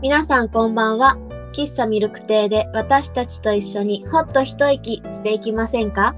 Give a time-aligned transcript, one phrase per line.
[0.00, 1.16] 皆さんこんばんは。
[1.52, 6.14] 喫茶ミルク亭で私たちと一緒にほっと一息していきませんか？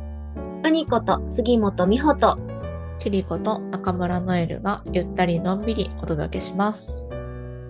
[0.62, 2.38] うにこと杉本美穂と
[2.98, 7.11] キリコと中村ノエルがゆったりのんびりお届けします。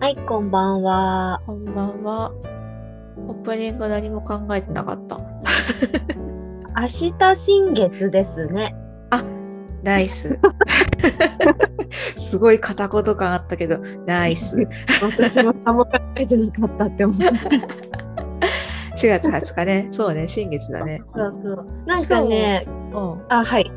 [0.01, 1.39] はい、こんばんは。
[1.45, 2.33] こんばんは。
[3.27, 5.17] オープニング何も考えてなかった。
[6.75, 8.75] 明日新月ですね。
[9.83, 10.39] ナイス。
[12.15, 14.57] すごい片言感あったけど、ナイス。
[14.57, 14.67] 4
[15.11, 17.25] 私も何も考えてなかったって思った。
[18.95, 19.87] 月20日ね。
[19.91, 21.01] そうね、新月だね。
[21.07, 21.67] そうそう。
[21.85, 23.21] なんかね、うん。
[23.29, 23.71] あ、はい。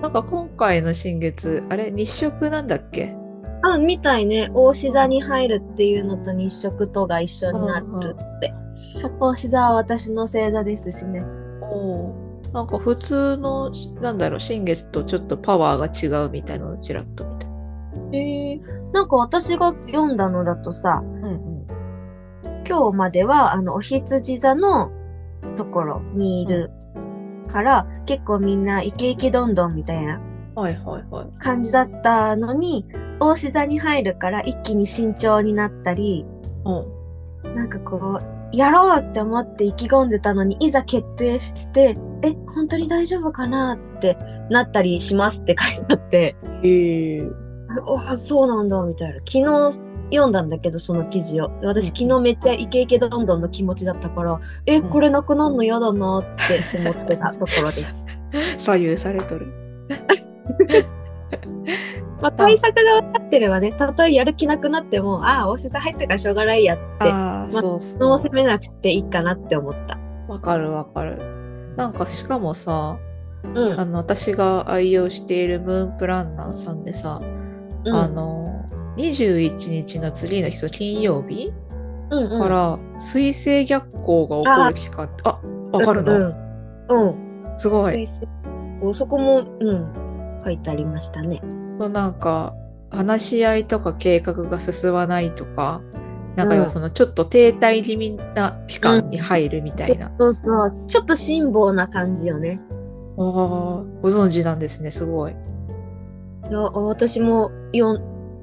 [0.00, 3.16] なんか今回の新月、あれ、日食なんだっけ？
[3.62, 4.48] あ、みたいね。
[4.54, 8.54] 大志座に入るっていうのと日食とが一緒になるって。
[9.18, 11.24] 大志座は私の星座ですしね。
[11.62, 13.70] おーなんか普通の、
[14.00, 17.46] なんだろう、新月とちょっとパワーが違うみたいなのをちらっと見た。
[18.12, 18.60] へえ。
[18.92, 21.66] なんか私が読んだのだとさ、うんうん。
[22.66, 24.90] 今日までは、あの、お羊座の
[25.56, 26.70] ところにいる
[27.48, 30.20] から、結構みんなイケイケどんどんみたいな
[30.54, 31.38] はいはいはい。
[31.38, 32.84] 感じだったのに、
[33.20, 36.26] 大志座に入るから一気に慎重になったり、
[36.64, 37.54] うん。
[37.54, 44.16] なんかこう、やろうって思って意気込んでたのに、いざ決定して、え、本当に大丈夫かなって
[44.50, 47.22] なったりしますって書いてあって、へえ。
[48.06, 49.14] あ、そうなんだ、みたいな。
[49.18, 51.50] 昨日読んだんだけど、その記事を。
[51.62, 58.06] 私、昨日めっちゃイケイケどんどんの気持ちだったから、え、うんこれなくなるの嫌だなって思ってたところです。
[58.58, 59.46] 左右されとる。
[62.20, 67.80] まあ、対策が分かってればね、たとえやる気なくなっても、ああ、大志座入ったからしょうがないやって、ああ、まそうそう。
[67.80, 69.98] その責めなくていいかなって思った。
[70.26, 71.37] わかるわかる。
[71.78, 72.98] なんかしかもさ、
[73.54, 73.80] うん。
[73.80, 77.22] あの、私が愛用しているムーンプランナーさんでさ、
[77.84, 81.52] うんあの、21日の次の日、そう金曜日
[82.10, 85.40] うんうん、から水星逆行が起こる期間って、あ、
[85.72, 86.34] わかるの、
[86.88, 87.08] うん。
[87.08, 87.58] うん。
[87.58, 88.06] すごい。
[88.92, 91.40] そこも、うん、書いてありましたね。
[91.78, 92.54] なんか、
[92.90, 95.80] 話し合いとか計画が進まないとか、
[96.38, 100.12] なんか要はそのちょっと停滞気味な期間に入るみたいな。
[100.18, 100.84] そうそう。
[100.86, 102.60] ちょっと辛抱な感じよね。
[103.18, 105.32] ああ、ご存知なんですね、すごい。
[105.32, 105.34] い
[106.52, 108.02] や私もよん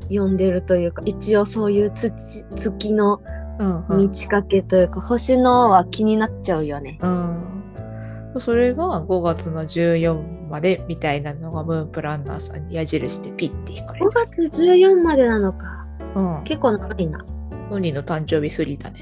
[0.10, 3.22] 読んでるというか、一応そういう月月の
[3.58, 3.98] うん、うん。
[4.02, 7.00] 満ち欠けというか、星のは気になっちゃうよね。
[7.02, 8.42] うん。
[8.42, 14.26] それが5月の14までみたいなのがムーンプランナーさんに矢印でピッて引かれ5てる。
[14.26, 15.88] 月14までなのか。
[16.16, 16.44] うん。
[16.44, 17.26] 結構長いな。
[17.72, 19.02] ウニの誕生日すぎだね。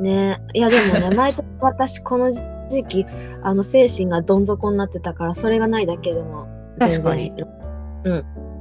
[0.00, 3.06] ねいやでもね、 毎年私この時期、
[3.42, 6.46] あの精神がどん底になってたから、それがないだけでも。
[6.78, 7.32] 確かに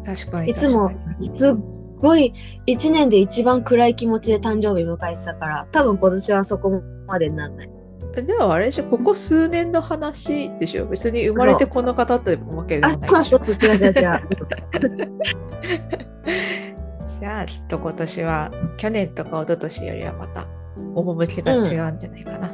[0.03, 0.49] 確かに。
[0.49, 1.55] いつもすっ
[2.01, 2.33] ごい
[2.67, 7.69] 1年で一番暗い気持ちで誕生日迎えてたから、多分今年はそこまでになんない。
[8.16, 10.88] でもあれでしょ、ここ数年の話でしょ。
[10.88, 13.57] 別に生まれてこの方ってわけであ、もないでしょそうそう。
[13.59, 14.19] そう、違う違う違う。
[17.19, 20.47] じゃあきっと今年は去年とか一昨年よりはまた
[20.95, 22.49] 趣が違うんじゃないかな。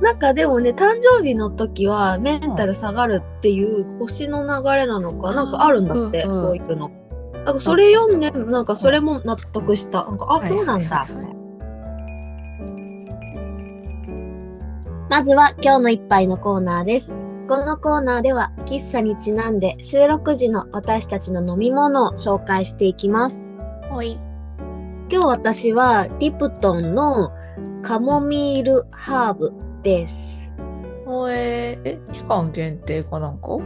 [0.00, 6.90] なんかでもね、誕生日の時はメンタル下がるっていう星の流れなのか、なんかあるんだって、うんうんそういうの。
[7.44, 10.04] なんかそれ読んで、なんかそれも納得した。
[10.04, 11.06] なんか、あ、そうなんだ。
[15.08, 17.14] まずは今日の一杯のコーナーです。
[17.46, 23.51] このコーナーでは喫茶にちなんで収録時の私たちの飲み物を紹介していきます。
[23.92, 24.12] はい。
[25.10, 27.30] 今日私はリプトンの
[27.82, 30.50] カモミールハーブです。
[31.06, 33.58] おえー、え、期間限定かなんか？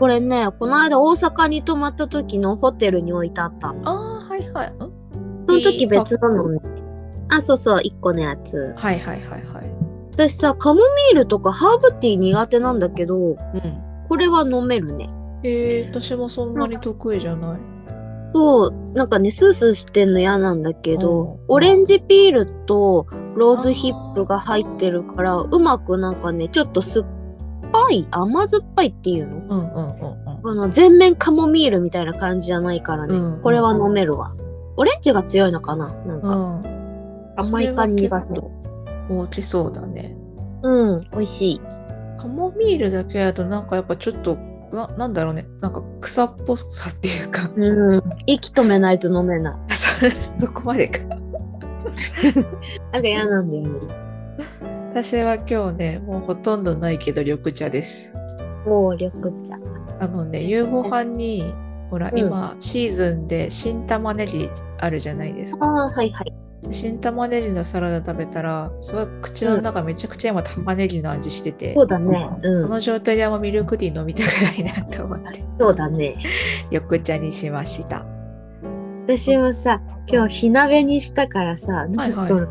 [0.00, 3.88] これね、この間大阪に泊まった時のホテルに置いてあったの。
[3.88, 4.70] ああ、はいはい。
[4.72, 6.58] んその時別なのね。
[6.58, 6.62] ね。
[7.28, 8.74] あ、そうそう、1個のやつ。
[8.76, 9.70] はいはいはいはい。
[10.10, 13.36] 私さ、カモミールとかハーブティー苦手なんだけど、うん。
[14.08, 15.08] これは飲めるね。
[15.44, 17.75] えー、私もそんなに得意じゃない。
[18.36, 27.06] そう、なんかね、スースーしてんの嫌なんだけうんど、オレンジピールとローズヒップが入ってるから、うまくなんかね、ちょっと酸っ
[27.72, 29.36] ぱい、甘酸っぱいっていうの？
[29.36, 30.50] うんうんうんうん。
[30.50, 33.16] あの、全面カモミールみたいな感じじゃないからね。
[33.16, 34.34] うんこれは飲めるわ。
[34.76, 35.88] オレンジが強いのかな？
[36.06, 36.76] なんか、うん。
[37.36, 38.42] 甘い感じがする。
[39.08, 40.16] 大きそうだね。
[40.62, 41.60] うん、美味しい。
[42.18, 44.36] カモミールだけだとなんかやっぱちょっと
[44.72, 49.54] ななんだろうねなんか草っぽさっていうかうん、息止めないと飲めない。
[49.74, 51.00] そそこまでか
[52.92, 53.80] なんか嫌なんだよね。
[54.90, 58.12] 私は今日ねもうほとんどないけど緑茶です
[58.66, 59.12] もう緑
[59.44, 59.56] 茶。
[60.00, 61.54] あのね夕ご飯に
[61.90, 66.34] ほら、うん今シーズンで新玉ねぎあるじゃないですかああ、はいはい。
[66.70, 72.30] 新玉ねぎのサラダ食べたら、すごい口の中めちゃくちゃ今玉ねぎの味してて、そうだね。
[72.42, 72.62] うん。
[72.64, 76.16] その状態であんまミルクティー飲みたくないなと思って、そうだね。
[76.70, 78.06] 緑茶にしました。
[79.06, 82.48] 私もさ、今日火鍋にしたからさ、なんかはいこの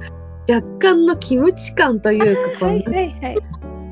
[0.48, 3.38] 若干のキムチ感というか、こはいのはいはい。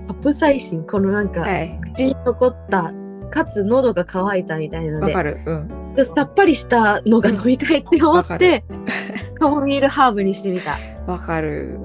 [0.08, 1.80] カプサイシン、このなんか、はい。
[1.84, 2.94] 口に残った、
[3.31, 5.42] かつ喉が渇いたみたいなので、わかる。
[5.46, 5.84] うん。
[6.16, 8.64] さっぱりしたのが飲みたいって思って、
[9.44, 10.78] カモミールハーブにしてみた。
[11.07, 11.80] わかる。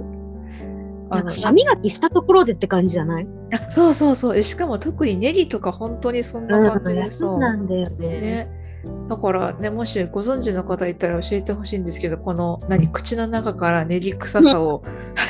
[1.11, 3.29] なんか歯磨きしたところでって感じじゃない？
[3.53, 4.43] あそうそうそう。
[4.43, 7.19] しかも特にネギとか本当にそんな感じでさ。
[7.19, 8.09] そうなんだよね。
[8.21, 8.59] ね。
[9.09, 14.83] だからね、もしご存知の方いたら教えてほしいんですけど、この何、口の中からネギ臭さを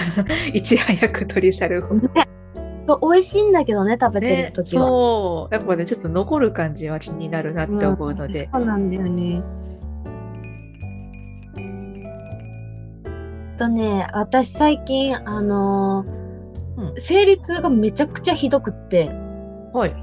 [0.53, 1.85] いち早く取り去る。
[2.15, 2.29] ね
[2.89, 4.83] そう美味しいんだけどね、食べてねる、時は。
[4.87, 5.55] そう。
[5.55, 8.43] やっぱね、ちょっと残る感じは気になるなって思うので。
[8.45, 9.43] んそうなんだよね。
[13.59, 19.11] とね、私最近、あのーうん生理痛がめちゃくちゃひどくって、
[19.73, 19.95] はい。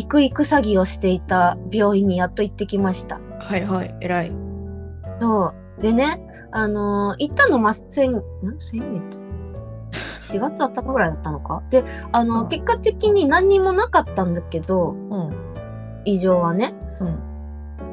[0.00, 3.20] 行く行く詐欺をしていた病院にやっと行ってきました。
[3.38, 3.94] はいはい。
[4.00, 4.32] 偉い。
[5.20, 5.82] そう。
[5.82, 6.20] でね、
[6.50, 8.22] あのー行ったのま、先、ん？
[8.58, 8.80] 先
[9.10, 9.26] 月
[10.36, 11.62] ?4 月頭ぐらいだったのか？
[11.70, 15.30] で、あの、うん結果的に何にもなかったんだけど、うん。
[16.04, 16.74] 異常はね。
[17.00, 17.31] うん。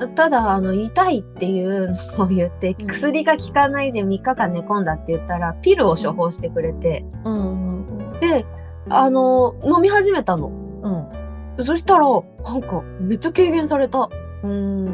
[0.08, 7.78] ただ、あの、痛いっていうのを言って、うん薬が効かないで3日間寝込んだって言ったら、ピルを処方してくれて、うん
[8.12, 8.46] うんで、
[8.90, 10.48] あの、飲み始めたの。
[10.48, 11.64] うん。
[11.64, 14.10] そしたら、なんか、めっちゃ軽減された。
[14.44, 14.52] うん。
[14.52, 14.90] うんう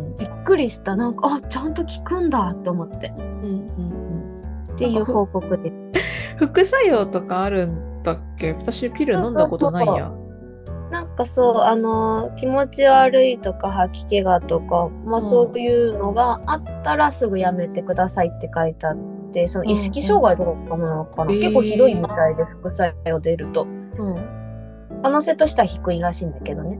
[0.00, 0.94] んびっくりした。
[0.94, 3.12] なんか、あ、ちゃんと効くんだって思って。
[3.18, 3.22] うん。
[3.22, 4.68] うんうん。
[4.72, 5.72] っていう報告で。
[6.36, 8.52] 副作用とかあるんだっけ？
[8.52, 10.12] 私ピル飲んだことないや。
[10.90, 18.96] なんかそう、あの、気持ち悪いとか吐き気がとか、まあんそういうのがあったらすぐやめてくださいって書いてあっ
[19.32, 23.62] て、その意識障害とかもなのかな、うんうん結構ひどいみたいで副作用出ると。
[23.62, 25.00] うん。
[25.02, 26.78] 可能性としては低いらしいんだけどね。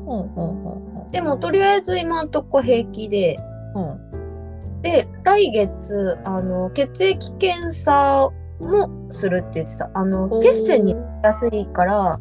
[1.13, 3.39] でもとりあえず今んとこ平気で、
[3.75, 4.81] うん。
[4.83, 8.31] で、来月、あの、血液検査
[8.61, 9.91] もするって言ってた。
[9.95, 12.21] あの、血栓にやすいから、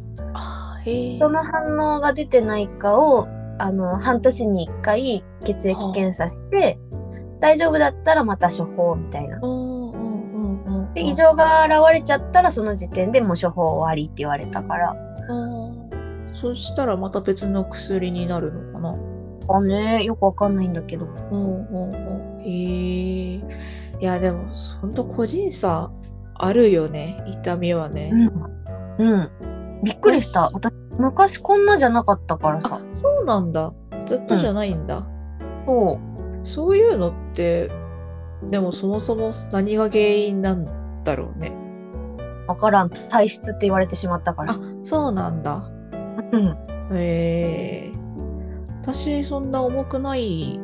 [0.86, 1.18] あへえ。
[1.18, 3.26] その反応が出てないかを、
[3.58, 6.78] あの、半年に1回血液検査して、
[7.40, 9.40] 大丈夫だったらまた処方みたいな。
[10.94, 14.96] で、異常が現れちゃったらその時点でもう処方終わりって言われたから。
[15.28, 15.74] うん
[16.34, 18.96] そしたらまた別の薬になるのかな？
[19.48, 21.06] あね、よくわかんないんだけど。
[21.06, 22.42] うんうんうん。
[22.42, 23.36] へえ。
[23.36, 23.42] い
[24.00, 24.46] やでも
[24.80, 25.92] 本当個人差
[26.34, 27.22] あるよね。
[27.28, 28.10] 痛みはね。
[28.98, 29.12] うん。
[29.12, 29.30] うん。
[29.84, 30.50] びっくりした。
[30.52, 32.86] 私、昔こんなじゃなかったからさあ。
[32.92, 33.72] そうなんだ。
[34.06, 35.06] ずっとじゃないんだ。
[35.66, 36.46] そう。
[36.46, 37.70] そういうのって
[38.50, 41.52] でもそもそも何が原因なんだろうね。
[42.46, 42.90] わからん。
[42.90, 44.58] 体質って言われてしまったからあ。
[44.82, 45.70] そうなんだ。
[46.32, 46.58] うん。
[46.92, 47.92] へえ
[48.82, 50.60] 私そんな重くない。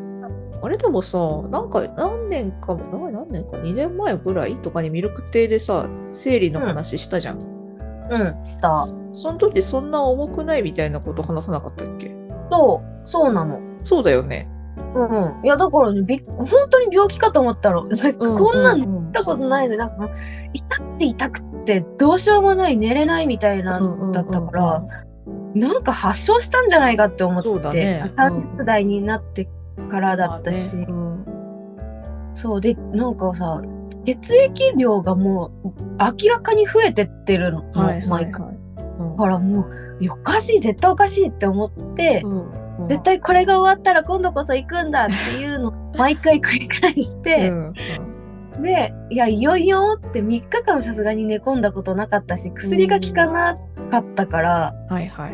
[0.63, 1.19] あれでもさ、
[1.49, 7.39] なんか何年か、な何年か、2年前ぐらいとかにミルク亭でさ、生理の話したじゃん。
[7.39, 7.60] うん、
[8.47, 8.75] した。
[8.75, 12.15] そその時そんな重くないみたいなこと話さなかったっけ？
[12.51, 13.61] そう、そうなの。
[13.83, 14.49] そうだよね。
[14.95, 15.45] うん。
[15.45, 17.85] いや、だからね、びっ本当に病気かと思ったの。
[17.85, 20.09] なんかこんなんう見たことないで、なんか、
[20.53, 24.85] 痛くて痛くて、どうしようもない、寝れないみたいなのだったから、
[25.55, 28.03] なんか発症したんじゃないかって思って、そうだね。
[28.05, 29.49] うん30代になって
[29.91, 30.93] からだったし、まあね。
[30.93, 31.25] うん。
[32.35, 32.61] そう。
[32.61, 33.61] で、なんかさ、
[34.05, 38.47] 血液量がもう明らかに増えてってるの、はいはい毎回。
[38.47, 38.57] はい。
[38.57, 47.75] うんだからもう、おかしい、絶対おかしいって思って、うんうん絶対これが終わったら今度こそ行くんだっていうのを 毎回繰り返して、うん
[48.63, 53.57] で、いや、いよいよって3日間さすがに寝込んだことなかったし、薬が効かな
[53.91, 55.33] かったから、うんはいはい。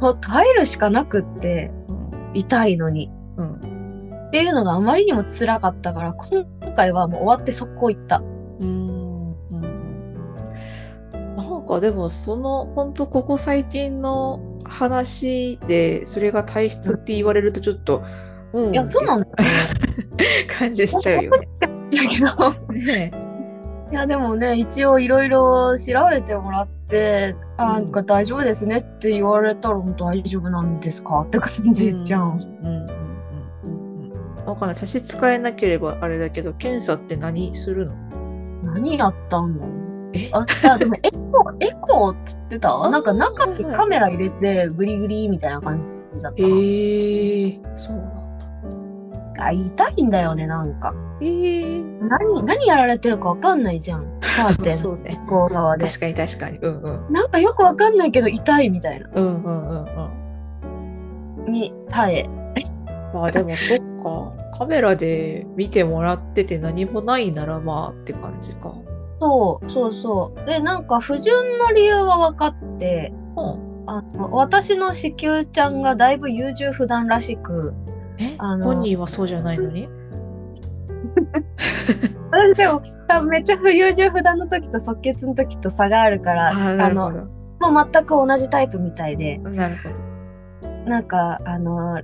[0.00, 3.10] もう耐えるしかなくって、うん痛いのに。
[3.36, 3.73] うん
[4.26, 8.22] っていうのがあまりにも辛かったから、今回はもう終わって速攻行った。
[8.60, 9.94] うんうん
[11.36, 18.04] なんかでもその本当ここ最近の話でそれが体質って言われるとちょっと、
[18.52, 19.26] うん、いや、そうなんだ。
[20.48, 21.48] 感じしちゃうよね。
[21.60, 21.68] だ
[22.08, 23.12] けど、ね
[23.90, 27.84] いや、でもね、一応いろいろ調べてもらって、あうん。
[27.84, 32.93] なんか大丈夫ですねって言われたら、大丈夫なんですかって感じじゃんうんうん
[34.46, 37.94] わかんない差し支えなければあれだけど検査って何するの？
[38.74, 40.30] 何やったんだろうえ？
[40.32, 42.90] あ、でもエコー、エコーっつってた？
[42.90, 45.82] なんか中にカメラ入れてグリグリみたいな感
[46.16, 46.56] じだったへな。
[46.56, 48.14] えそうなん
[49.34, 49.44] だ。
[49.46, 50.94] あ痛いんだよね、なんか。
[51.20, 54.04] えー、何、何やられてるかわかんないじゃん。
[54.20, 55.20] カーテン そうね。
[55.24, 55.86] 向こう側で。
[55.86, 56.58] 確かに確かに。
[56.58, 57.12] うんうん。
[57.12, 59.10] なんかよくわかんないけど痛いみたいな。
[59.12, 59.86] うんうんうん
[61.46, 61.52] うん。
[61.52, 62.26] に耐え。
[63.12, 64.32] まあでもそっか。
[64.56, 68.74] カメラで見てもらってて何もないならまあって感じか。
[69.20, 70.46] そう、そうそう。
[70.46, 73.84] で、なんか不純な理由は分かって、うん。
[73.86, 77.74] あの、私の子宮ちゃんがだいぶ優柔不断らしく、
[78.18, 78.34] え？
[78.38, 79.88] あの本人はそうじゃないのに？
[82.30, 86.54] 私 でも、多分めっちゃ不優柔不断の時と即決の時と差があるから、あ
[86.90, 87.10] の、
[87.60, 89.50] もう全く同じタイプみたいで、ど。
[89.50, 90.74] なるほど。
[90.88, 92.00] なんか、あの、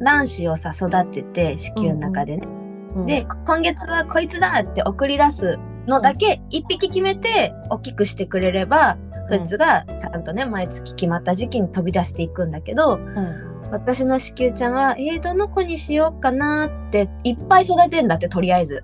[0.00, 2.46] 卵子をさ、育てて、子宮の中でね。
[2.46, 2.60] うん
[3.06, 13.50] で、今月はこいつだって送り出すのだけ一匹決めて大きくしてくれれば、そいつがちゃんとね、毎月決まった時期に飛び出していくんだけど、うん。
[13.70, 18.82] 私の子宮ちゃんは、えー、どの子にしようかなって、いっぱい育てんだって、とりあえず。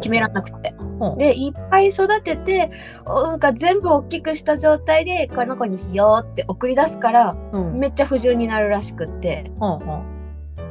[0.00, 0.74] 決めらんなくて。
[0.98, 2.70] ほうで、いっぱい育てて、
[3.06, 7.78] なんか全部大きくした状態で、この子にしようって送り出すから、うん。
[7.78, 9.50] めっちゃ不純になるらしくって。
[9.58, 10.21] ほうほう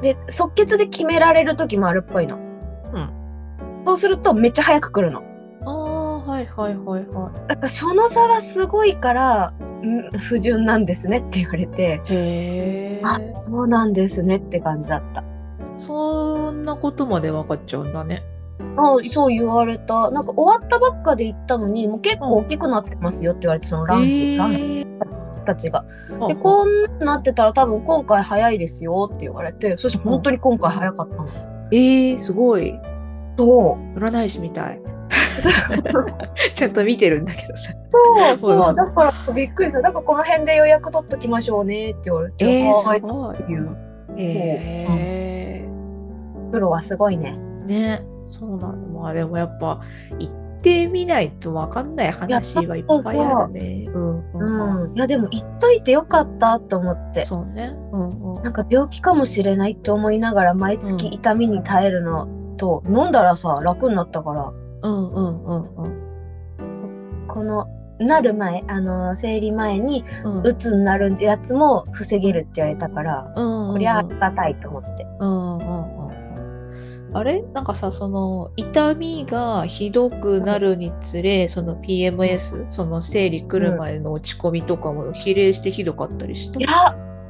[0.02, 2.38] で、即決で決められる時もあるっぽいの。
[2.38, 2.40] う
[3.00, 3.84] ん。
[3.86, 5.24] そうすると、めっちゃ早く来るの。
[5.66, 9.54] ああ、はいはいはいはだからその差がすごいから、
[9.84, 12.14] ん不純なんですねって言われて、い。
[12.14, 13.02] へえ。
[13.04, 15.24] あ、そうなんですねって感じだった。
[15.78, 18.24] そんなことまで分かっちゃうんだね。
[18.78, 20.12] あそう言われた。
[20.12, 24.88] なんか終わったばっかで行ったのに、もう結構大きくなってますよって言われて、その卵子、卵子
[25.44, 25.86] たちが。
[26.28, 31.28] で、こんななってたら多分今回早いですよって言われて、そして本当に今回早かったの。
[31.72, 32.80] えー、すごい。
[33.38, 34.00] そう。
[34.00, 34.82] 占い師みたい。
[36.54, 37.74] ちゃんと見てるんだけどさ。
[37.90, 38.70] そうそう。
[38.70, 39.82] うんだからびっくりした。
[39.82, 42.46] だからこの辺で予約取っときましょうねって言われて。
[42.46, 43.38] えー、すごい。
[44.18, 45.70] え
[46.52, 47.38] プロはすごいね。
[47.66, 48.88] ね、そうなの。
[48.90, 49.82] まあでもやっぱ
[50.20, 53.86] 行ってみないと分かんない話はいっぱいあるね。
[53.94, 54.96] うんうんうん。
[54.96, 57.26] いやでも言っといてよかったと思って。
[57.26, 57.72] そうね。
[57.92, 58.44] うんうん。
[58.44, 62.28] なんか病気かもしれないって思いながら毎月うん痛みに耐えるの
[62.58, 64.54] と、飲んだらさ楽になったから
[64.84, 67.28] うんうんうんうん。
[67.28, 67.68] この
[68.00, 75.06] なる前あの生理前にうんうつになるやつも防げるって言われたから、うんうんこりゃありがたいと思って。
[75.20, 76.01] うんうんうんうん
[77.14, 77.42] あれ？
[77.54, 86.60] なんかさ、その痛みがひどくなるにつれ、その PMS、その生理来る前の落ち込みとかも比例してひどかったりした？
[86.60, 86.70] いや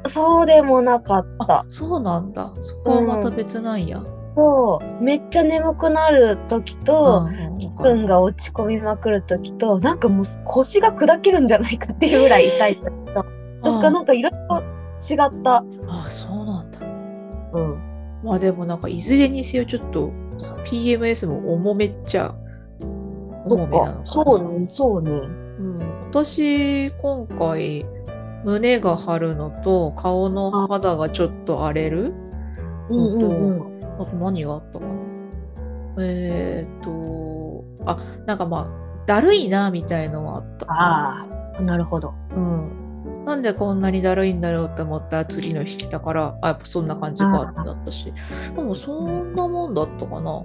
[0.07, 1.65] そうでもなかったあ、。
[1.67, 2.53] そうなんだ。
[2.61, 4.03] そこはまた別なんや。
[4.35, 12.89] そうめっちゃ眠くなる時うと、んうん気分が落ち込みまくる時となんかもう腰が砕けるんじゃないかっていうぐらい痛い時と
[13.61, 14.63] なんかなんかいろいろ
[14.99, 15.63] 違った。
[15.87, 16.79] あ、そうなんだ。
[17.53, 17.90] うん
[18.23, 20.11] まあでもなんかいずれにせよちょっと
[20.65, 22.35] PMS も重めっちゃ
[23.45, 24.05] 重めなのかな。
[24.05, 25.11] そうね、そうね。
[25.11, 25.13] う
[25.63, 27.85] ん、私今回
[28.43, 32.13] 胸が張るのと顔の肌がちょっと荒れる
[32.89, 34.01] うんのと、うんうん。
[34.01, 34.91] あと何があったかな
[35.99, 42.13] えーっとあなんかまあだるいなみたいのはあったああ、なるほど。
[42.35, 42.80] うん、
[43.25, 48.11] なんでこんなにだるいんだろうって思ったら次の日来たからあやっぱそんな感じかってなったし。
[48.55, 50.43] でもそんなもんだったかな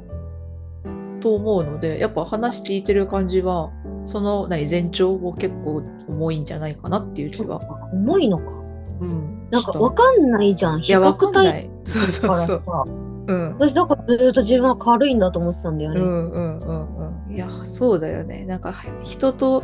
[1.20, 3.70] と思うのでやっぱ話聞いてる感じは
[4.04, 7.60] その何前兆を結構重いんじゃないかなっていう気は、
[7.92, 8.52] 重いのか。
[9.00, 10.80] うん、なんかわかんないじゃん。
[10.80, 11.70] 比いやわか較んな対い。
[11.84, 12.84] そうそうそう、さ。
[12.86, 16.00] うん、私だからずっと自分は軽いんだと思ってたんだよね。
[16.00, 17.34] うんうんうんうん。
[17.34, 18.44] いやそうだよね。
[18.44, 19.62] なんか人と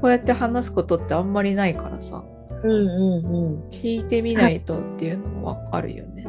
[0.00, 2.24] こうやって話すことってあんまりないからさ
[2.64, 2.80] うんうん
[3.26, 3.68] うん。
[3.68, 6.26] 聞いてみないとっていうのもわかるよね。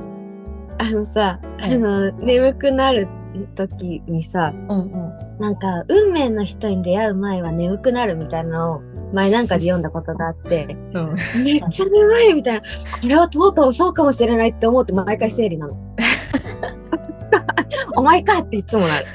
[0.77, 3.07] あのさ、んあの、眠くなる
[3.55, 4.89] 時にさ、うんうん。
[5.39, 8.81] なんか、運命の人に出会う前は眠くなるみたいなのを
[9.13, 12.65] 前なんかで読んだことがあって、うん、めっちゃ眠いみたいな、こ
[13.07, 15.75] れはとうとうそうかもしれないって思って毎回生理なの。
[17.95, 19.05] お前かっていつもなる。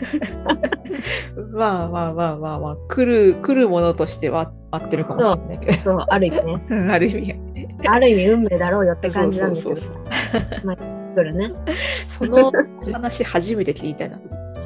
[1.52, 6.90] まあまあまあまあまあ来る来るものとしては合ってるかもしれないけどそう、ある意味ね。
[6.90, 7.34] ある意味
[7.86, 9.74] ある意味運命だろうよって感じなんだけど。
[10.64, 11.52] まあ、来るね。
[12.08, 12.52] その
[12.92, 14.18] 話初めて聞いたな。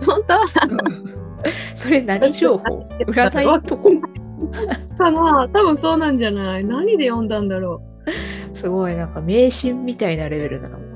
[0.04, 0.34] 本当
[1.74, 3.90] それ何情報占いとこ
[4.98, 7.82] かな多分そうなんじゃない何で読んだんだろ
[8.52, 10.94] うすごいなんか迷信みたいなレベルなもんな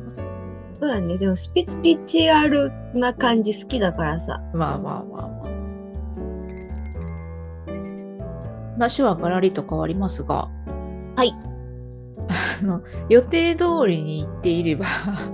[0.81, 1.19] そうだね。
[1.19, 4.41] でもスピリチュアルな感じ好きだからさ。
[4.55, 5.38] まあまあまあ。
[8.79, 10.49] 話はガラリと変わりますが、
[11.17, 11.35] はい。
[12.61, 14.85] あの予定通りに行っていれば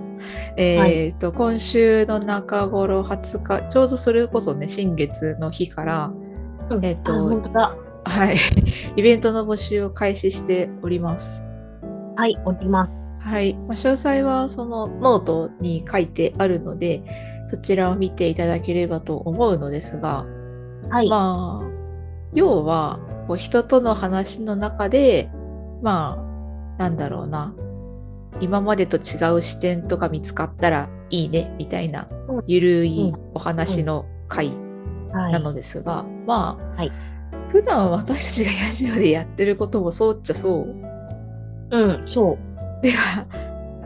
[0.56, 6.12] えっ、と、今週の中頃20日、ちょうどそれこそね、新月の日から、
[6.70, 7.12] うんえっと。
[8.06, 8.36] はい、
[8.96, 11.44] イベントの募集を開始しております。
[12.16, 13.10] はい、おります。
[13.18, 17.02] はい、まあ、詳細はそのノートに書いてあるので、
[17.48, 20.26] そちらを見ていただければと思うのですが、
[20.88, 21.08] はい。
[21.08, 21.70] まあ、
[22.32, 25.30] 要は、こう人との話の中で、
[25.82, 26.24] ま
[26.78, 27.54] あ、なんだろうな、
[28.40, 34.52] 今までと違う視点とか見つかったらいいね、みたいなうん、ゆるいうんお話の回
[35.12, 35.32] はい。
[35.32, 36.92] なのですが、まあ、はい。
[37.48, 40.74] 普段私たちがラジオでやってることもそうっちゃそう。
[41.70, 42.36] うん、そ
[42.80, 42.82] う。
[42.82, 43.26] では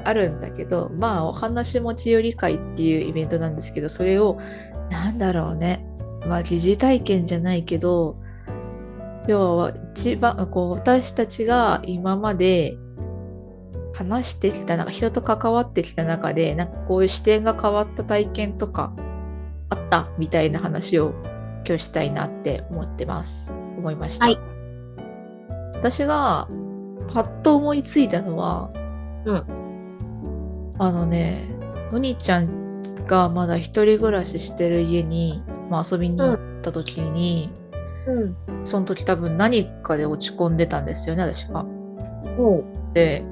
[0.04, 4.38] あるんだけど、まあ、お話持ち寄り会っていうイベントなんですけど、それを、
[4.90, 5.84] なんだろうね。
[6.26, 8.16] まあ、疑似体験じゃないけど、
[9.28, 12.76] 要は一番、こう、私たちが今まで
[13.94, 18.92] 話してきた、なんか人と関わってきた中で、なんかこういう視点が変わった体験とか
[19.68, 21.14] あったみたいな話を
[21.66, 23.54] 今日したいなって思ってます。
[23.76, 24.24] 思いました。
[24.24, 24.38] はい
[25.78, 26.48] 私が
[27.12, 28.70] パッと思いついたのは、
[30.78, 31.44] あのね、
[31.92, 37.67] うにちゃんがまだ一人暮らししてる家に、まあ、遊びに行った時に、うん。
[38.64, 41.64] その時多分何かで落ち込んでたんですよね、私が。
[42.38, 42.64] おう。
[42.94, 43.24] で、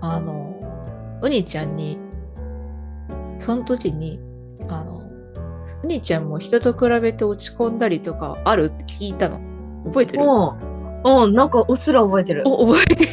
[0.00, 0.54] あの、
[1.22, 1.98] うにちゃんに、
[3.38, 4.20] その時に、
[4.68, 5.02] あの、
[5.82, 9.40] うにちゃんも人と比べて落ち込んだりとかあるって聞いたの。
[9.86, 10.22] 覚えてる？
[10.22, 10.56] おう。
[11.04, 12.42] おう、なんかうっすら覚えてる。
[12.46, 13.10] お覚えてる。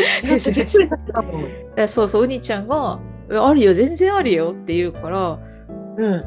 [0.22, 1.44] びっくりされたもん。
[1.76, 3.00] えそうそう、うにちゃんが、
[3.30, 5.38] えあるよ、全然あるよって言うから、
[5.98, 6.24] うん。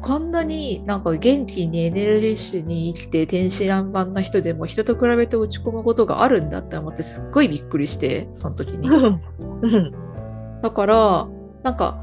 [0.00, 8.88] こんなになんか元気にエネルギッシュに生きて天真爛漫な人でも人と比べて落ち込むことがあるんだって思ってすっごいびっくりして、その時に。
[8.88, 9.20] うん。
[10.62, 11.28] だから、
[11.62, 11.98] なんか、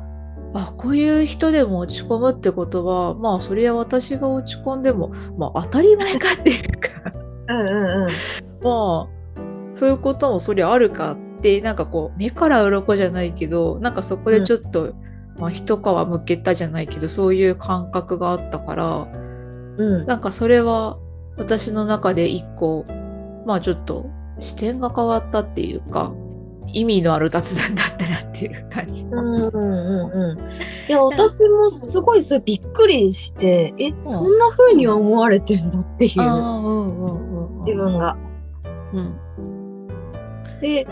[0.53, 6.89] あ、こういう人でも落ち込むってことは、まあそりゃ私が落ち込んでも、まあ当たり前かっていうか、
[7.49, 8.11] うんうんうん。
[8.61, 9.17] まあ
[9.75, 14.93] そういうこともそりゃあるかって、なんかこう目から鱗じゃないけど、なんかそこでちょっと、
[15.37, 19.07] まあ一皮むけたじゃないけど、そういう感覚があったから、
[19.77, 20.05] うん。
[20.05, 20.97] なんかそれは
[21.37, 22.83] 私の中で一個、
[23.45, 26.13] まあちょっと視点が変わったっていうか、
[26.73, 29.03] 意味のある雑談だったなっていう感じ。
[29.05, 30.39] うんうんうんうん。
[30.89, 37.61] いや、私もすごいそれびっくりして、え、そんな風に思われてんだっていう、うんうんうんうん。
[37.61, 38.17] 自分が。
[38.93, 39.17] うん。
[40.61, 40.87] で、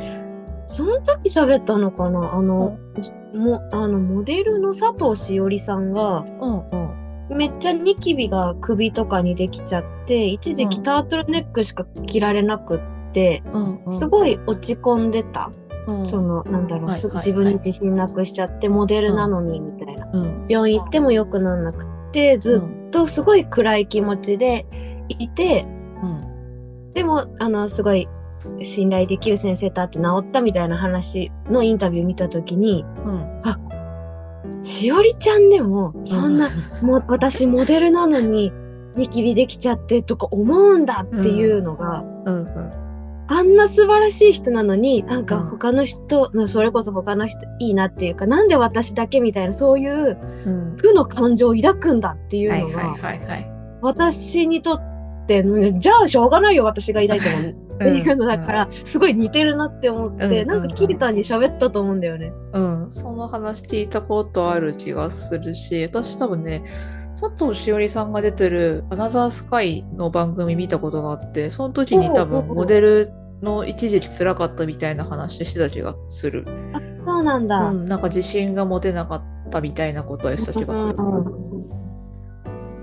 [0.66, 2.34] その時喋ったのかな？
[2.34, 2.78] あの、
[3.36, 7.38] も、あの、モデルの佐藤しおりさんが、うんうん。
[7.38, 12.80] めっちゃニキビが首とかにできちゃって、一時期うんタートルネックしか着られなくっ
[13.12, 13.94] て、うんうん。
[13.94, 15.52] すごい落ち込んでた。
[15.88, 20.10] うん、その、なんだろう、はいはいす自分に自信なくしちゃって、モデルなのに、みたいな。
[20.12, 20.46] うん。
[20.50, 24.66] 病院行っても良くなんなくって、ずっとすごい暗い気持ちで
[25.10, 25.66] いて、
[26.02, 26.94] うん。
[26.94, 28.08] でも、あの、すごい
[28.62, 33.36] 信頼できる先生と会って治ったみたいな話のインタビュー見たときに、うん。
[34.66, 36.50] しおりちゃんでも、そんな、
[36.82, 38.52] も私モデルなのに、
[38.96, 42.36] ニキビできちゃってとか思うんだっていうのが、うん。
[42.36, 42.74] うん。
[43.28, 50.78] あんな素晴らしい人なのに、なんかうん他の人、それこそ他の人いいなっていうか、なんで私だけみたいな、そういううん。
[50.78, 52.96] 負の感情を抱くんだっていうのが。
[53.82, 54.95] 私にとっ
[55.26, 57.66] ての、じゃあしょうがないよ、私が抱いても。
[57.76, 62.32] っていうのだから、すごい似てるなって思って、うんなんかキリタンに喋ったと思うんだよね。
[62.54, 62.84] うん。
[62.86, 62.92] うん。
[62.92, 66.64] その話聞いたことある気がするし、私多分ね、
[67.20, 73.12] 佐藤しおりさんが出てるアナザースカイの番組見たことがあって、その時に多分モデル
[73.42, 76.46] の一時期辛かったみたいな話してた気がする。
[76.74, 77.70] あ、そうなんだ。
[77.70, 77.86] うん。
[77.86, 80.96] なんか自信が持てなかったみたいなことはした気がする。
[80.98, 81.55] うん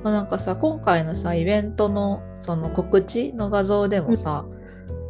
[0.02, 4.46] まあ、なんかさ今回のさイベントのその告知の画像でもさ、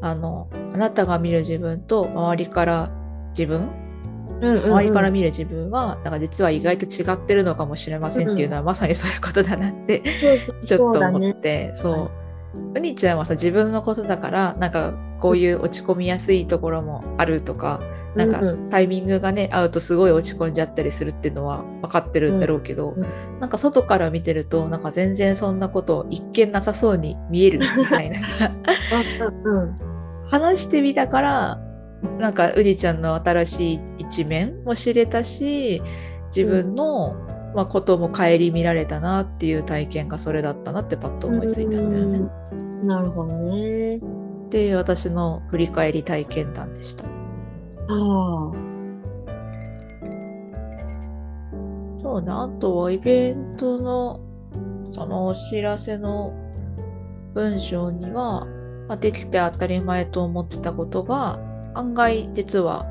[0.01, 2.91] あのあなたが見る自分と周りから
[3.31, 3.71] 自分
[4.43, 4.73] うんうんうん。
[4.73, 10.03] 周りから見る自分はなんか実は意外と違ってるのかもしれませんっていうのは、まさにそういうことだなって
[10.61, 11.31] ちょっと思そうだね。
[11.31, 12.11] ってそう,、は
[12.75, 17.81] うにちゃんはさ自分のことだからなんかこういう落ち込みやすいところもあるとか、
[18.15, 23.09] なんかうんうんタイミングがね合うとすごい落ち込んじゃったりするっていうのは分かってるんだろうけど、うんうん
[23.41, 28.21] なんか外から見てるとなんか全然そんなこと一見なさそうに見えるみたいな
[29.45, 29.75] うんうん
[30.29, 31.61] 話してみたから
[32.19, 35.83] なんかうにちゃんの新しい一面も知れたし
[36.35, 37.15] 自分の、
[37.55, 42.19] まあ、ことも顧みられたなっていう体験がそれだったなってパッと思いついたんだよね。
[42.19, 42.43] うん
[42.87, 43.99] なるほどね。
[43.99, 44.01] っ
[44.51, 47.05] ていう私の振り返り体験談でした。
[47.93, 48.57] はあ。
[52.03, 52.31] そうね。
[52.31, 54.21] あとはイベントの
[54.91, 56.33] そのお知らせの
[57.35, 58.47] 文章には、
[58.89, 61.39] まあ、できて当たり前と思ってたことが
[61.75, 62.87] 案外実は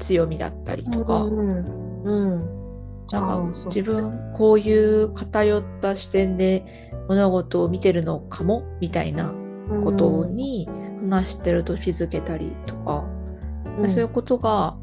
[0.00, 2.04] 強みだったりとか、うん。
[2.04, 2.64] うん。
[3.12, 6.64] なんか自分こういう偏った視点で
[7.08, 8.64] 物事を見てるのかも？
[8.80, 9.34] みたいな
[9.82, 10.68] ことに
[11.00, 13.04] 話してると気づけたりとか、
[13.78, 14.76] うん、そういうことが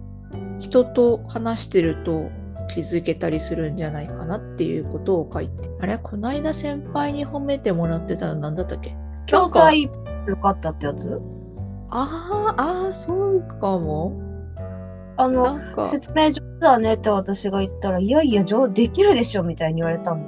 [0.60, 2.30] 人と話してると
[2.70, 5.70] 気づけたりするんじゃないかなっていうことを書いて。
[5.82, 5.98] あれ？
[5.98, 8.96] こないだ先輩に褒めてもらってたの何だったっけ？
[9.26, 9.90] 共済よ
[10.38, 11.20] かったってやつ？
[11.90, 14.22] あーあーそうかも。
[15.18, 20.26] あの、説明上手だねって私が言ったら、いやいや、上できるでしょみたいに言われたのよ。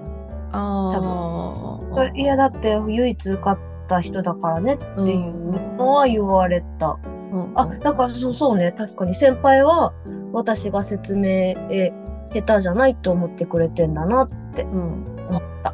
[0.52, 4.84] あそれいや、だって唯一受かった人だからねって
[5.16, 6.98] いうのは言われた。
[7.06, 7.13] うん
[7.56, 9.94] あ、だからそうそうね、確かに先輩は
[10.32, 11.92] 私が説明え
[12.34, 14.64] 下手じゃないと思ってくれてんだなって。
[14.64, 15.28] うん。
[15.30, 15.74] 思った。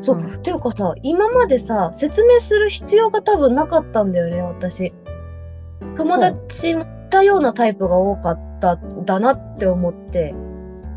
[0.00, 0.24] そう、うん。
[0.24, 4.92] っていうかさ、今までさ、説明する必要が多分なかったんだよね、私。
[5.96, 6.76] 友達
[7.10, 10.34] たようなタイプが多かったんだなって思って。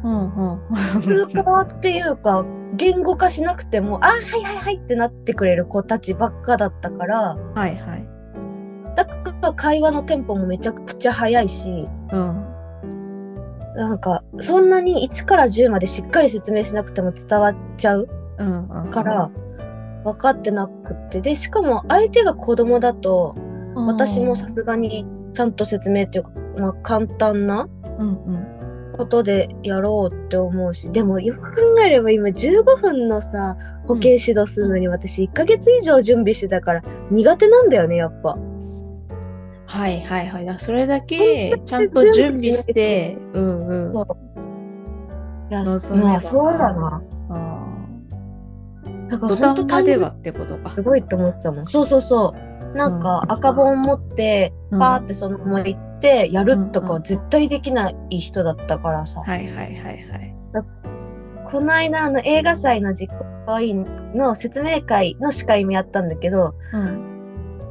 [0.04, 0.62] うんうん。
[1.02, 2.46] 通過っていうか、
[2.76, 8.13] 言語化しなくても、あ、はいはいはいってなってくれる子たちばっかだったから、はいはい
[8.96, 12.54] だから会話のテンポもめちゃくちゃ早いし、うん。
[13.76, 18.08] なんか、そんなに1から10までしっかり説明しなくても伝わっちゃう
[18.92, 19.32] から、
[20.04, 21.22] 分かってなくって。
[21.22, 23.36] で、しかも相手が子供だと、
[23.76, 28.48] 私もさすがにちゃんと説明っていうか、まあ簡単なうんうん。
[28.94, 38.38] ことでやろうって思うし、でもよく考えれば今15分のさ、保健指導するのに私1ヶ月以上準備してたから苦手なんだよね、やっぱ。
[39.74, 40.50] はいはいはい。
[40.50, 43.94] あそれだけちゃんと準備してうんうん。
[43.94, 44.08] そう。
[45.50, 45.66] いや、
[46.22, 47.04] そうだな。
[47.30, 47.68] あ
[49.10, 50.70] なんかー土壇場ではってことか。
[50.72, 51.68] すごいって思ってたもん。
[51.68, 52.78] そうそうそう。
[52.78, 54.80] なんかうん赤本持って、うん。
[54.80, 59.22] パーってそのまま行ってやるとか絶対できない人だったからさ。
[59.22, 60.36] はいはいはいはい。
[61.46, 63.14] この間あの映画祭の実
[63.48, 67.13] 行委員の説明会の司会もやったんだけど、うん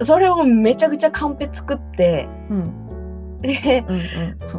[0.05, 3.41] それをめちゃくちゃカンペ作って、うん。
[3.41, 4.03] で、うんうん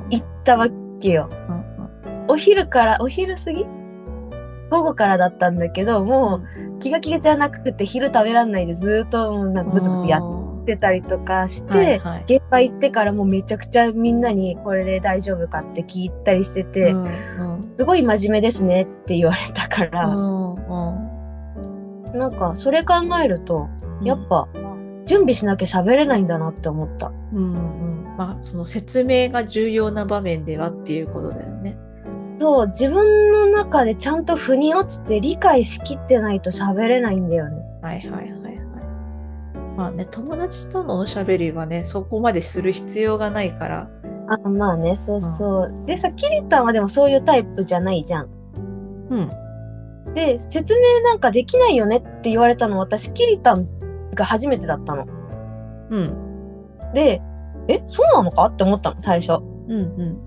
[0.09, 0.67] 行ったわ
[0.99, 1.29] けよ。
[1.49, 2.25] うんうん。
[2.29, 3.65] お昼から、お昼過ぎ？
[4.69, 6.41] 午後からだったんだけど、も
[6.77, 12.23] う気が気がじゃなくて昼食べらんないでずーっとなんかブツブツやってたりとかして、はいはい。
[12.23, 17.07] 現場行ってからもうめちゃくちゃみんなにこれで大丈夫かって聞いたりしてて、うんう
[17.59, 17.73] ん。
[17.77, 22.17] すごい真面目ですねって言われたから、うんうん。
[22.17, 23.67] なんかそれ考えると、
[24.01, 24.47] やっぱ
[25.05, 27.11] 準備しなきゃ喋れないんだなって思った。
[27.33, 27.57] うんう
[27.89, 31.75] んまあその説明が重要な場面ではっていうことだよね
[32.39, 37.63] そう、自分の中でちゃんと腑に落ちて理解しきってないと喋れないんだよね。
[37.81, 38.53] はいはいはいはい
[39.75, 43.89] まあね友達とのおしゃべりはねそこまでする必要がないから
[44.27, 45.83] あ、まあね、そうそう。
[45.85, 48.29] でさ、キリタンはでもそういうタイプじゃないじゃん。
[49.09, 49.31] うん
[50.13, 53.67] で、説明なんかできないよねって言われたの私、キリタン
[54.13, 55.05] が初めてだったの。
[55.89, 56.17] うん。
[56.93, 57.21] で、
[57.67, 58.45] え、そうなのか？
[58.45, 59.33] って思ったの、最初。
[59.33, 60.19] うんうん。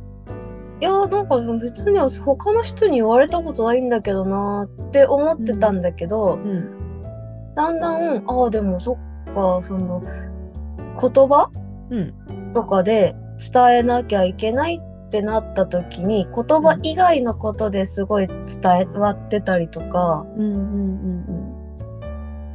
[0.81, 7.55] いやーなんか別に他の人に言われたことないんだけどなーって思ってたんだけど、うん。
[7.55, 8.99] だんだん、ああ、でもそ
[9.31, 10.03] っか、その、
[11.01, 11.51] 言葉？
[11.90, 12.53] うん。
[12.53, 13.14] とかで
[13.53, 21.16] 伝えなきゃいけないってなった時に、言葉以外のことですごい伝わってたりとか、うんうん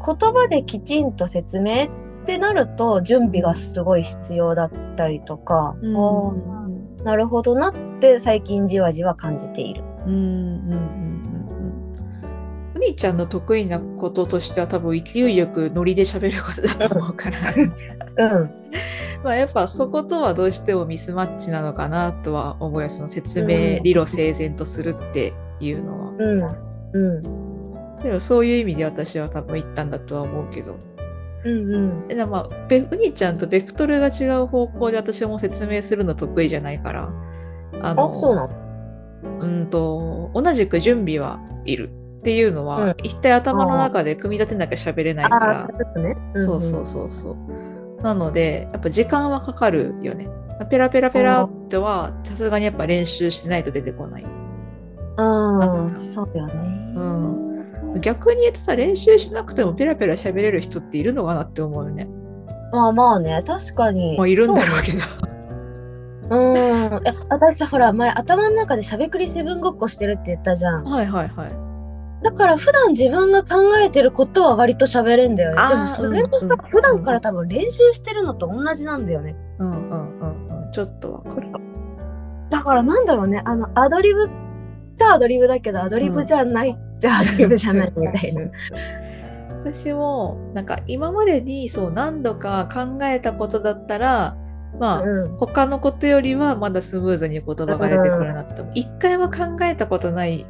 [0.05, 1.89] 言葉できちんと説明っ
[2.25, 6.61] てなると準備がすごい必要だったりとか、うん
[7.03, 9.83] なるほどなって最近じわじわ感じている。
[10.05, 11.21] うんうんうんうんうん
[12.75, 17.37] お兄ちゃんの得意なこととしては多分勢いよくノリで喋ることだと思うから
[18.17, 18.51] うん。
[19.23, 26.41] まあやっぱそことはどうしてもミスマッチなのかなとは思うよその説明理路整然とするっていうのは、うん。
[26.93, 27.50] うん。
[28.03, 30.77] でもそういう意味で私は多分言ったんだとは思うけど。
[31.43, 32.07] うんうん。
[32.07, 37.09] でもまあベウニちゃんとベクトルが違う方向で私も説明するの得意じゃないから。
[37.81, 39.39] ああ、そうなの？
[39.39, 42.95] うんと同じく準備はいるっていうのは、うん。
[43.03, 45.71] 一体頭の中で組み立てなきゃ喋れないかああ、らそう。
[46.41, 47.31] そうそうそうそ
[47.99, 48.01] う。
[48.03, 50.27] なのでやっぱ時間はかかるよね。
[50.69, 54.25] ペラペラペラってはさすがにやっぱ練習してないと出てこない。
[55.17, 55.85] うん。
[55.85, 56.53] うん、そうよね。
[56.95, 57.50] うん
[57.99, 62.07] 逆に言うとさ練習しなくてもペラペラ喋れる人っているのかなって思うよね
[62.71, 64.17] まあまあね、確かに。
[64.17, 65.07] まあいるんだろうけどそ
[66.29, 66.55] うん。
[66.55, 70.83] いや私さ、ほら、前頭の中でしゃべくりセブンごっこしてるって言ったじゃん。
[70.85, 71.51] はいはいはい。
[72.23, 75.55] だから普段自分が考えてることは割と喋れんだよね。
[75.69, 79.35] でもそれもさ、うんうん普段から多分練習してるのと同じなんだよね。
[79.59, 80.71] うんうんうんうん。
[80.71, 81.49] ちょっとわかる。
[82.49, 84.29] だからなんだろうね、あの、アドリブ
[84.95, 88.51] じゃアドリブだけど、アドリブじゃない、じゃアドリブじゃないみたいな。
[89.63, 94.35] 私もなんか今までにそう何度か考えたことだったら
[94.79, 95.37] まあ、うん。
[95.37, 100.43] 他のことよりはまだスムーズに言葉が出てくるなって思う一回は考えたことない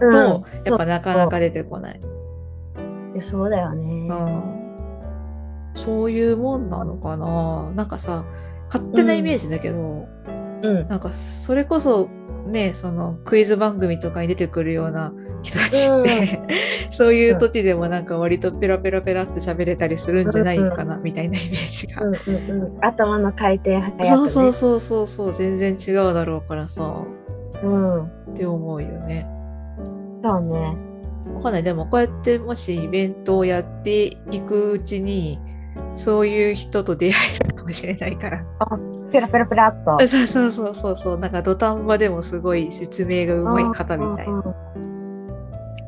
[0.00, 2.00] と、うんやっぱなかなか出てこない。
[2.00, 4.08] そうそうだよね。
[4.10, 4.60] うん
[5.76, 8.24] そういうもんなのかななんかさ
[8.66, 10.06] 勝手なイメージだけど、
[10.62, 10.88] うん。
[10.88, 12.08] なんかそれこそ
[12.46, 16.40] ねそのクイズ番組とかに出てくるような人たちって、
[16.92, 22.02] そういう時でもなんか割とペラペラペラって喋れたりするんじゃないかな、みたいなイメージが。
[22.02, 22.84] うんうんうん。
[22.84, 24.08] 頭の回転早くね。
[24.08, 27.04] そうそうそうそうそう全然違うだろうからさ
[27.62, 28.02] うん。
[28.04, 29.26] って思うよね。
[30.22, 30.76] そうね。
[31.34, 35.40] わかんないでもこうやってもしイベントをやっていくうちに
[35.94, 38.44] そういう人と出会えるかもしれないから。
[39.14, 39.98] ペラペラペラっと。
[40.06, 44.32] そうそうそうそうそうなんか土壇場でもすごい説明がうまい方みたいな。
[44.32, 44.54] うんうんうん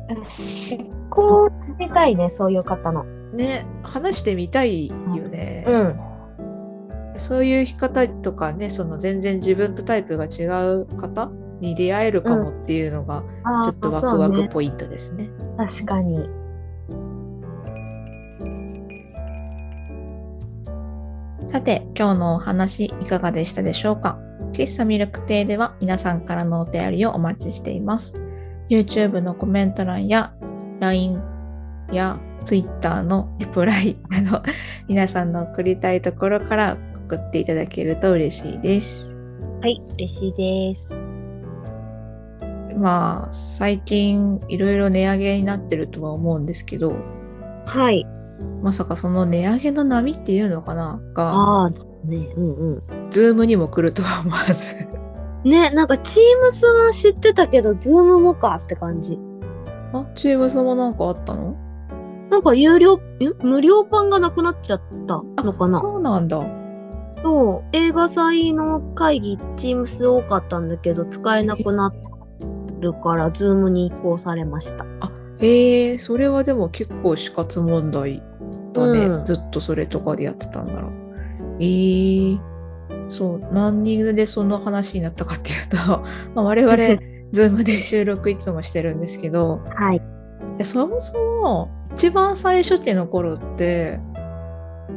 [0.09, 3.03] 思考を知りたいね、そういう方の。
[3.33, 4.93] ね話してみたいよ
[5.27, 5.65] ね。
[5.67, 7.19] うん。
[7.19, 10.45] そういう生き方とかねその全然自分とタイプが違
[10.83, 13.23] う方に出会えるかもっていうのが
[13.63, 15.25] ちょっとワクワクポイントですね。
[15.25, 16.29] そうね確かに。
[21.47, 24.19] さて、今日のお話いかがでしたでしょうか？
[24.51, 28.17] 喫茶ミルク亭では皆さんからのお便りをお待ちしています。
[28.69, 30.33] YouTube のコメント欄や
[30.81, 31.21] LINE
[31.91, 34.43] や Twitter のリプライ など
[34.89, 39.15] 皆さんの送りたいところから送っていただけると嬉しいです。
[39.61, 40.93] はい、嬉しいです。
[42.77, 46.93] まあ、最近いろいろ値上げになってるとは思うんですけど、
[47.65, 48.05] はい。
[48.61, 50.99] まさかその値上げの波っていうのかな？
[51.13, 52.83] が、ああ、ね、うんうん。
[53.09, 54.75] ズームにも来るとは思わず。
[55.43, 56.19] ね、なんか Teams
[56.85, 59.19] は知ってたけど、Zoom もかって感じ。
[59.93, 61.55] あ、チームスもなんかあったの？
[62.29, 63.01] なんか有料、ん？
[63.41, 65.77] 無料版がなくなっちゃったのかな？
[65.77, 66.45] そうなんだ。
[67.23, 71.93] そう、映画祭の会議、Teams 多かったんだけど、使えなくな
[72.79, 74.85] るから、Zoom に移行されました。
[75.39, 78.23] へえ、それはでも結構死活問題
[78.73, 79.05] だね。
[79.05, 80.91] うんずっとそれとかでやってたんだろう。
[81.59, 82.39] ええ
[83.09, 85.77] そう、何人でその話になったかっていうと、
[86.35, 86.75] まあ、我々、
[87.31, 89.97] ズームで収録いつもしてるんですけど、はい。
[89.97, 89.99] い
[90.59, 93.99] やそもそも一番最初期の頃って、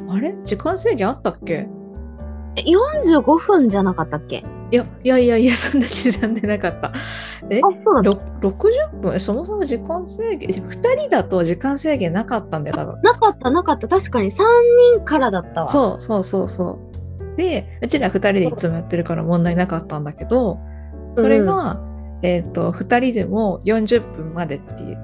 [0.09, 0.35] あれ？
[0.45, 1.69] 時間制限あったっけ？
[2.57, 4.45] え45分じゃなかったっけ？
[4.73, 6.93] いや、いやいやいや、そんな刻んでなかった。
[7.51, 7.61] え？
[7.61, 8.21] あ、そうだった。
[8.41, 9.15] ろ ?60 分？
[9.15, 13.03] えそもそも時間制限、2人だと時間制限なかったんだよ、多分。
[13.03, 13.89] なかった、なかった。
[13.89, 14.43] 確かに3
[14.95, 15.69] 人からだったわ。
[15.69, 16.79] そうそうそうそ
[17.35, 17.37] う。
[17.37, 20.59] で、うちら2人でいつもやってるから問題なかったんだけど、
[21.17, 21.81] それが、
[22.23, 24.99] えっ、と、2人でも40分までっていう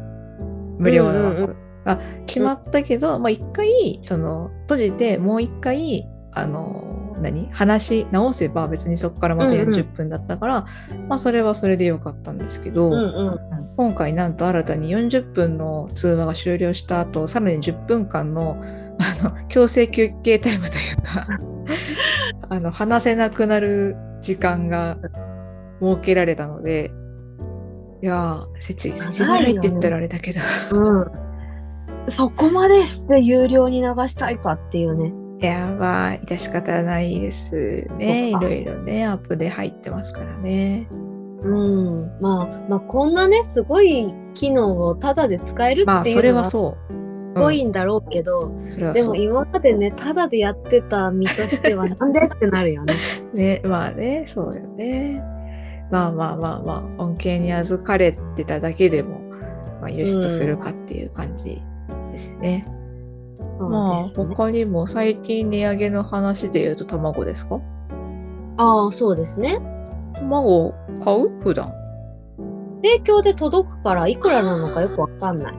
[0.78, 7.48] 無料のうんうんう枠が決まったけど、まあ一回、その、閉じてもう一回、あの、何？
[7.50, 10.66] 話し直せば別にそこからまたうんうん40分だったから、
[11.08, 18.58] まあそれはそれでよかったんですけど、うんうん今回なんと新たに40分の通話が終了した後さらに10分間の
[18.98, 21.26] あの強制休憩タイムというか
[22.48, 24.96] あの話せなくなる時間が
[25.82, 26.90] 設けられたので
[28.02, 30.40] いやーせちせちいって言ったらあれだけど、
[30.72, 31.00] うん。
[31.02, 31.10] うん。
[32.10, 35.12] そこまでして有料に流したいかっていうね。
[35.38, 40.88] いやまあ致し方ないですねいろいろねアップで入ってますからね
[41.42, 42.20] うん。
[42.20, 46.76] まあ、まあ、こんなね、すごい機能をタダで使えるまあそれっていうのはすはそ
[47.34, 52.94] う、ごいんだろうけど、でもそれはそう今までね、タダでやってた身としては、なんでってなるよね。
[53.32, 55.22] ね、まあね、そうよね。
[55.90, 59.20] まあまあまあまあ、恩恵に預かれてただけでも、
[59.80, 61.62] まあ、良しとするかっていう感じ
[62.10, 62.66] ですよね。
[63.58, 67.60] まあ、他にも最近値上げの話で言うと卵ですか？
[68.58, 69.60] ああ、そうですね。
[70.14, 71.28] 卵買う？
[71.40, 71.72] 普段。
[72.82, 75.54] 提供で届くから、いくらなのかよくわかんない。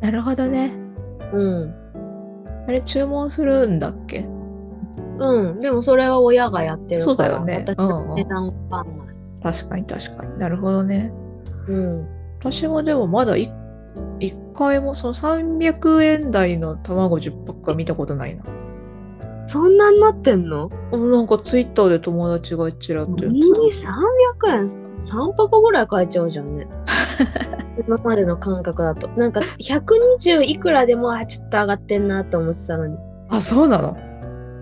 [0.00, 0.72] なるほどね。
[1.32, 1.74] うん。
[2.66, 4.26] あれ、注文するんだっけ？
[5.18, 5.60] うん。
[5.60, 9.06] でもそれは親がやってるから、そうだよね私値段わかんない。
[9.42, 11.12] 確かに確かになるほどね。
[11.68, 12.06] うん。
[12.40, 13.52] 私もでもまだい一
[14.54, 18.44] 回もその300円台の卵10パックは見たことないな。
[19.46, 20.70] そんなになってんの？
[20.92, 26.68] なんかツイッターで友達がちらっと言っていい300円？3箱ぐらい買えちゃうじゃんね。
[27.86, 29.08] 今までの感覚だと。
[29.16, 32.96] なんか120いくらでもあちょっと上がってんなと思ってたのに。
[33.28, 33.36] た。
[33.36, 33.96] あ、そうなの？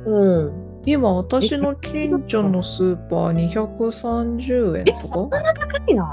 [0.07, 0.53] うん。
[0.87, 5.43] 今、私の近所のスーパー230円とか？
[5.55, 6.07] 高いの？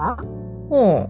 [0.70, 1.08] うん。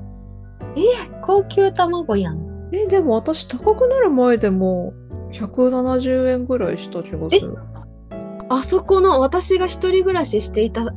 [1.22, 4.94] 高級卵やんえ、でも私高くなる前でも
[5.32, 7.56] 170円ぐらいした気がする。
[8.50, 10.94] あそこの私が一人暮らししていた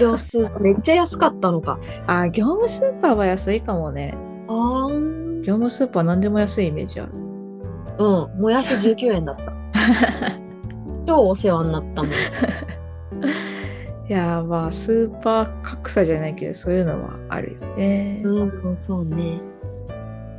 [0.00, 4.16] 様子めっちゃ安かったのか あ、業務スーパーは安いかもね。
[4.48, 7.12] あー業務スーパー何でも安いイメージある。
[7.98, 9.52] うんもやし19円だった
[11.06, 12.12] 超お世話になったもん
[14.08, 18.20] いやーまあスーパー格差じゃないけどそういうのはあるよね。
[18.22, 19.40] うん、そうね。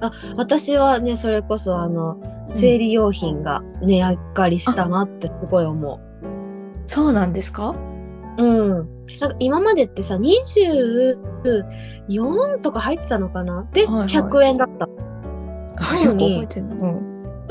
[0.01, 2.17] あ、私はね、それこそあの、
[2.49, 5.99] 生理用品が値上がりしたなってすごい思
[6.85, 7.75] そうなんですか？
[8.37, 8.43] う。
[8.43, 8.69] うん。
[9.19, 13.67] なんか今までってさ、24とか入ってたのかな？
[13.73, 14.87] で、はいはい100円だった。
[15.79, 17.01] あなのによく覚えてんの。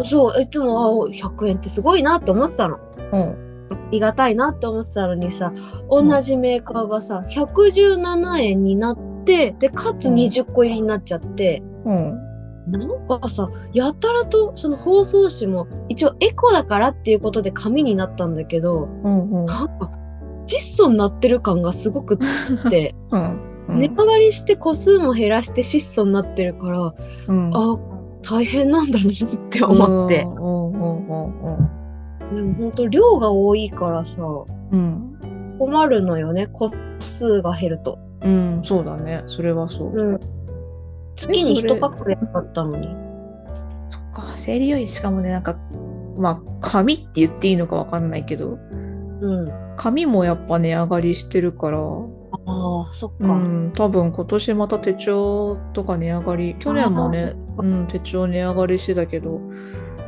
[0.05, 2.79] そう、いつも、あ、100円ってすごいなって思ってたの。
[3.13, 3.21] うん。
[3.21, 3.29] うん。
[3.71, 5.53] ありがたいなって思ってたのにさ、
[5.91, 12.19] 同じメーカーがさ、117円になって、で、かつ20個入りになっちゃって、うん。
[12.67, 19.31] なんかさ、やたらとその包装紙も一応エコだからっていうことで紙になったんだけど、うん。
[19.31, 19.47] うん。
[19.47, 19.91] なんか
[20.47, 23.41] 窒素になってる感がすごくって、 うん。
[23.79, 26.95] 値上がりして個数も減らして質素になってるから、
[27.29, 27.55] うん。
[27.55, 27.79] あ、
[28.23, 29.13] 大変なんだなっ
[29.51, 30.19] て思って。
[30.19, 30.73] でも
[32.55, 34.25] 本当量が多いからさ、
[34.73, 35.17] うん。
[35.59, 37.99] 困るのよね、個数が減ると。
[38.23, 38.61] うん。
[38.63, 39.23] そうだね。
[39.27, 39.93] それはそう。
[39.95, 40.21] うん。
[41.17, 42.89] 月にそれ1パックやったったのに。
[43.89, 44.23] そっか。
[44.37, 45.59] 生理用品しかもね、なんか、
[46.17, 48.59] まあ、紙って言っていいのかわかんないけど、
[49.21, 49.53] うん。
[49.77, 51.79] 紙もやっぱ値上がりしてるから、
[52.47, 53.35] ああ、そっか。
[53.35, 59.41] うん、多分今年また手帳とか値上がり、去年もね、うん、手帳値上がりしてたけど、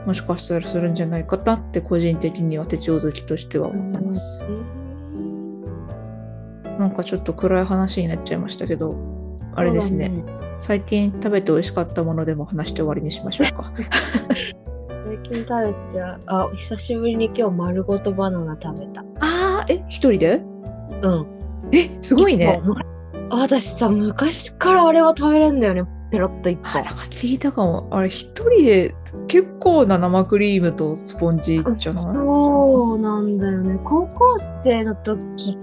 [0.06, 4.44] もしかしたらするんじゃないかなって個人的には手帳好きとしては思ってます。
[6.78, 8.96] なんかちょっと暗い話になっちゃいましたけど、
[9.54, 13.72] あれですね、そうだ最近食べて美味しかったものでも話して終わりにしましょうか。
[13.74, 19.04] 最近食べて、あ、久しぶりに今日丸ごとバナナ食べた。
[19.20, 20.42] あー、え、一人で？
[21.02, 21.26] うん。
[21.72, 22.60] え、すごいね。
[23.30, 25.84] 私さ、昔からあれは食べれんだよね。
[26.10, 27.02] ペロッと一あ、本なんか。
[27.10, 27.86] 聞いたかも。
[27.90, 28.94] あれ、一人で
[29.26, 32.04] 結構な生クリームとスポンジじゃない？
[32.04, 33.78] そうなんだよね。
[33.84, 35.58] 高校生の時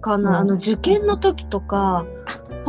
[0.00, 2.06] かな、うんあの受験の時とか、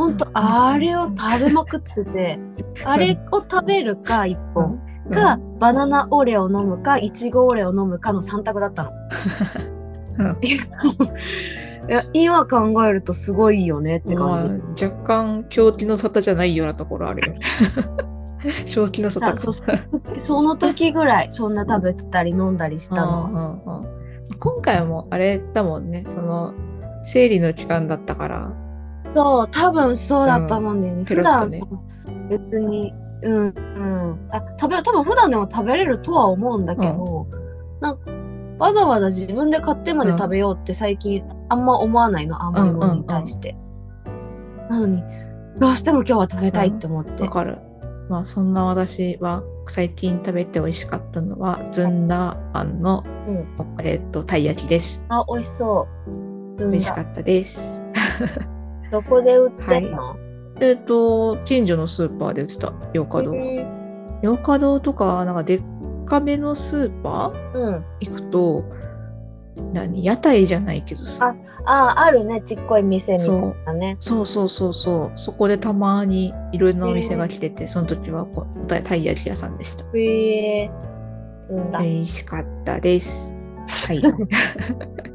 [0.00, 2.38] ほんとあれを食べまくってて、
[2.84, 4.80] あれを食べるか一本
[5.12, 8.90] か、バナナオレを飲むか、いちごオレを飲むかの3択だったの。
[10.18, 10.38] うん
[11.88, 14.84] いや今考えるとすごいよねってまあ感じ。
[14.86, 17.40] 若干狂気の沙汰じゃないようなところあるよね。
[18.64, 23.24] 正気の沙汰あそうその時ぐらいそんな食べてたり飲んだりしたのは。
[23.24, 24.00] うんうんうん
[24.38, 26.54] 今回もあれだもんね、その
[27.02, 28.59] 生理の期間だったから。
[29.14, 31.04] そう、多分そうだと思うんだよね。
[31.04, 31.84] 普ペロッとね段さ、
[32.28, 34.28] 別に、うん、うん。
[34.30, 37.26] あ、食べ、多分普段でも食べれるとは思うんだけど、
[37.80, 38.10] なんか、
[38.58, 43.56] わざわざ自分で買ってまで食べようって最近あんま思わないの、甘いものに対して。
[44.68, 45.02] なのに、
[45.58, 47.22] どうしても今日は食べたいって思って。
[47.22, 47.58] わかる。
[48.10, 53.46] まあそんな私は最近食べて美味しかったのはずんだあんの、うん
[53.84, 55.06] えっとたい焼きです。
[55.08, 55.86] あ、美味しそ
[56.56, 56.70] う。
[56.70, 57.84] 美味しかったです。
[58.90, 60.16] どこで売ってんの、
[60.60, 62.72] えっと近所のスーパーで売ってた。
[62.92, 63.34] 洋華堂。
[63.34, 63.66] へ
[64.22, 65.62] 洋華堂とかなんかでっ
[66.04, 67.52] かめのスーパー？
[67.52, 67.84] ーうん。
[68.00, 68.64] 行くと
[69.72, 70.04] 何？
[70.04, 71.34] 屋台じゃないけどさ。
[71.66, 72.40] あ、あるね。
[72.42, 73.28] ちっこい店みたい
[73.66, 73.96] なね。
[74.00, 74.26] そう。
[74.26, 79.84] そうそうそうそこでたまにいろいろなお店が来てて、その時はこうたたい焼き屋さんでした。
[79.94, 80.70] へえ。
[81.42, 81.80] ずんだ。
[81.80, 83.36] 美味しかったです。
[83.86, 84.02] はい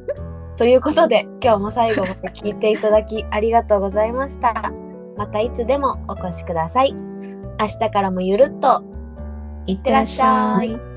[0.58, 4.72] ということで、今日も最後まで聞いていただきありがとうございました。
[5.18, 6.94] またいつでもお越しください。
[6.94, 8.84] 明日からもゆるっと
[9.68, 10.95] いってらっしゃい。